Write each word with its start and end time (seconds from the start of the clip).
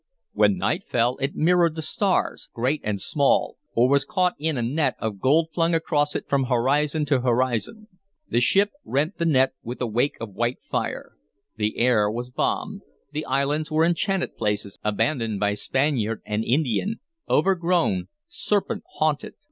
When 0.33 0.57
night 0.57 0.87
fell, 0.87 1.15
it 1.17 1.35
mirrored 1.35 1.75
the 1.75 1.83
stars, 1.83 2.49
great 2.55 2.81
and 2.83 2.99
small, 2.99 3.59
or 3.75 3.87
was 3.87 4.03
caught 4.03 4.33
in 4.39 4.57
a 4.57 4.63
net 4.63 4.95
of 4.97 5.19
gold 5.19 5.49
flung 5.53 5.75
across 5.75 6.15
it 6.15 6.27
from 6.27 6.45
horizon 6.45 7.05
to 7.05 7.21
horizon. 7.21 7.87
The 8.27 8.39
ship 8.39 8.71
rent 8.83 9.19
the 9.19 9.27
net 9.27 9.53
with 9.61 9.79
a 9.79 9.85
wake 9.85 10.17
of 10.19 10.33
white 10.33 10.59
fire. 10.63 11.11
The 11.57 11.77
air 11.77 12.09
was 12.09 12.31
balm; 12.31 12.81
the 13.11 13.25
islands 13.25 13.69
were 13.69 13.85
enchanted 13.85 14.35
places, 14.37 14.79
abandoned 14.83 15.39
by 15.39 15.53
Spaniard 15.53 16.23
and 16.25 16.43
Indian, 16.43 16.99
overgrown, 17.29 18.07
serpent 18.27 18.81
haunted. 18.93 19.35